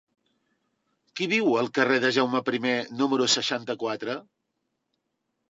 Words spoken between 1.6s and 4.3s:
al carrer de Jaume I número seixanta-quatre?